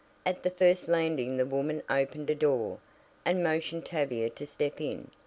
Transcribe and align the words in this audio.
At 0.25 0.41
the 0.41 0.49
first 0.49 0.87
landing 0.87 1.37
the 1.37 1.45
woman 1.45 1.83
opened 1.87 2.31
a 2.31 2.33
door, 2.33 2.79
and 3.23 3.43
motioned 3.43 3.85
Tavia 3.85 4.31
to 4.31 4.47
step 4.47 4.81
in. 4.81 5.11